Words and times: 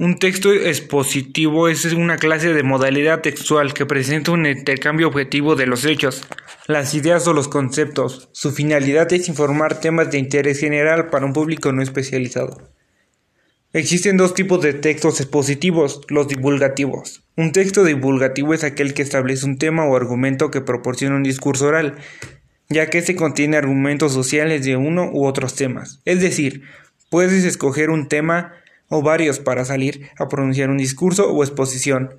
Un 0.00 0.18
texto 0.18 0.50
expositivo 0.50 1.68
es 1.68 1.84
una 1.84 2.16
clase 2.16 2.54
de 2.54 2.62
modalidad 2.62 3.20
textual 3.20 3.74
que 3.74 3.84
presenta 3.84 4.32
un 4.32 4.46
intercambio 4.46 5.08
objetivo 5.08 5.56
de 5.56 5.66
los 5.66 5.84
hechos, 5.84 6.26
las 6.66 6.94
ideas 6.94 7.28
o 7.28 7.34
los 7.34 7.48
conceptos. 7.48 8.30
Su 8.32 8.50
finalidad 8.50 9.12
es 9.12 9.28
informar 9.28 9.78
temas 9.78 10.10
de 10.10 10.16
interés 10.16 10.58
general 10.58 11.10
para 11.10 11.26
un 11.26 11.34
público 11.34 11.70
no 11.72 11.82
especializado. 11.82 12.72
Existen 13.74 14.16
dos 14.16 14.32
tipos 14.32 14.62
de 14.62 14.72
textos 14.72 15.20
expositivos, 15.20 16.00
los 16.08 16.28
divulgativos. 16.28 17.28
Un 17.36 17.52
texto 17.52 17.84
divulgativo 17.84 18.54
es 18.54 18.64
aquel 18.64 18.94
que 18.94 19.02
establece 19.02 19.44
un 19.44 19.58
tema 19.58 19.84
o 19.84 19.96
argumento 19.96 20.50
que 20.50 20.62
proporciona 20.62 21.16
un 21.16 21.24
discurso 21.24 21.66
oral, 21.66 21.96
ya 22.70 22.88
que 22.88 23.02
se 23.02 23.16
contiene 23.16 23.58
argumentos 23.58 24.14
sociales 24.14 24.64
de 24.64 24.76
uno 24.76 25.10
u 25.12 25.26
otros 25.26 25.56
temas. 25.56 26.00
Es 26.06 26.22
decir, 26.22 26.62
puedes 27.10 27.44
escoger 27.44 27.90
un 27.90 28.08
tema 28.08 28.54
o 28.90 29.02
varios 29.02 29.38
para 29.38 29.64
salir 29.64 30.10
a 30.18 30.28
pronunciar 30.28 30.68
un 30.68 30.76
discurso 30.76 31.32
o 31.32 31.42
exposición. 31.42 32.16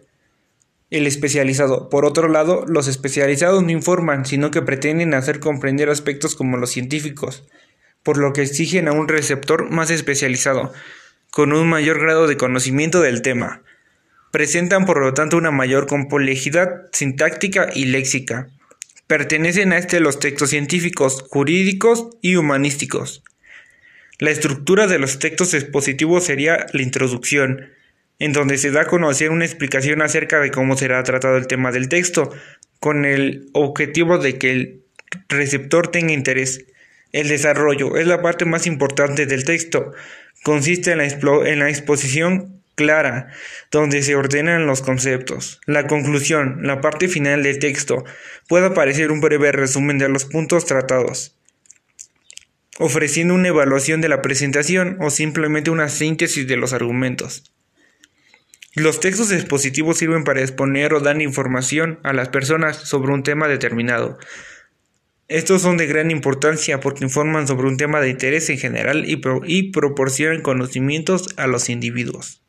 El 0.90 1.06
especializado. 1.06 1.90
Por 1.90 2.06
otro 2.06 2.28
lado, 2.28 2.66
los 2.68 2.88
especializados 2.88 3.62
no 3.62 3.72
informan, 3.72 4.26
sino 4.26 4.50
que 4.52 4.62
pretenden 4.62 5.14
hacer 5.14 5.40
comprender 5.40 5.90
aspectos 5.90 6.36
como 6.36 6.58
los 6.58 6.72
científicos, 6.72 7.44
por 8.04 8.18
lo 8.18 8.34
que 8.34 8.42
exigen 8.42 8.88
a 8.88 8.94
un 8.94 9.08
receptor 9.08 9.70
más 9.70 9.92
especializado, 9.92 10.72
con 11.30 11.54
un 11.54 11.70
mayor 11.70 12.00
grado 12.00 12.26
de 12.28 12.38
conocimiento 12.38 13.02
del 13.02 13.22
tema. 13.22 13.62
Presentan 14.32 14.86
por 14.86 15.02
lo 15.02 15.14
tanto 15.14 15.38
una 15.38 15.52
mayor 15.52 15.88
complejidad 15.88 16.88
sintáctica 16.94 17.70
y 17.74 17.86
léxica. 17.86 18.50
Pertenecen 19.08 19.74
a 19.74 19.78
este 19.78 20.00
los 20.00 20.20
textos 20.20 20.52
científicos, 20.52 21.26
jurídicos 21.30 22.08
y 22.22 22.38
humanísticos. 22.38 23.24
La 24.22 24.30
estructura 24.30 24.86
de 24.86 25.00
los 25.00 25.18
textos 25.18 25.56
expositivos 25.56 26.26
sería 26.26 26.68
la 26.74 26.84
introducción, 26.84 27.72
en 28.20 28.34
donde 28.34 28.60
se 28.60 28.70
da 28.70 28.82
a 28.82 28.86
conocer 28.86 29.32
una 29.32 29.46
explicación 29.46 30.04
acerca 30.04 30.40
de 30.40 30.52
cómo 30.52 30.78
será 30.78 31.02
tratado 31.02 31.38
el 31.38 31.48
tema 31.48 31.72
del 31.72 31.90
texto, 31.90 32.32
con 32.80 33.06
el 33.06 33.50
objetivo 33.54 34.20
de 34.20 34.38
que 34.38 34.52
el 34.52 34.84
receptor 35.28 35.88
tenga 35.88 36.14
interés. 36.14 36.66
El 37.12 37.30
desarrollo 37.30 37.98
es 37.98 38.06
la 38.06 38.22
parte 38.22 38.46
más 38.46 38.68
importante 38.68 39.26
del 39.26 39.44
texto. 39.44 39.92
Consiste 40.44 40.92
en 40.92 41.00
la, 41.60 41.70
exposición 41.70 42.62
clara, 42.76 43.30
donde 43.72 44.04
se 44.04 44.16
ordenan 44.16 44.68
los 44.68 44.84
conceptos. 44.84 45.62
La 45.66 45.88
conclusión, 45.88 46.60
la 46.62 46.80
parte 46.80 47.08
final 47.08 47.42
del 47.42 47.58
texto, 47.58 48.06
puede 48.48 48.68
aparecer 48.68 49.12
un 49.12 49.20
breve 49.20 49.52
resumen 49.52 49.98
de 49.98 50.10
los 50.10 50.26
puntos 50.26 50.68
tratados 50.68 51.41
ofreciendo 52.82 53.36
una 53.36 53.50
evaluación 53.50 54.02
de 54.02 54.10
la 54.10 54.24
presentación 54.24 54.98
o 55.00 55.12
simplemente 55.12 55.70
una 55.70 55.88
síntesis 55.88 56.48
de 56.48 56.58
los 56.58 56.74
argumentos. 56.74 57.54
Los 58.74 59.00
textos 59.00 59.32
expositivos 59.32 60.00
sirven 60.00 60.24
para 60.24 60.42
exponer 60.42 60.96
o 60.96 61.00
dar 61.00 61.22
información 61.22 62.00
a 62.02 62.12
las 62.12 62.30
personas 62.30 62.78
sobre 62.78 63.14
un 63.14 63.22
tema 63.22 63.48
determinado. 63.48 64.18
Estos 65.28 65.62
son 65.62 65.78
de 65.78 65.86
gran 65.86 66.10
importancia 66.10 66.80
porque 66.80 67.04
informan 67.04 67.48
sobre 67.48 67.68
un 67.68 67.78
tema 67.78 68.02
de 68.02 68.10
interés 68.10 68.50
en 68.50 68.58
general 68.58 69.06
y, 69.08 69.22
y 69.46 69.72
proporcionan 69.72 70.42
conocimientos 70.42 71.30
a 71.38 71.46
los 71.46 71.70
individuos. 71.70 72.42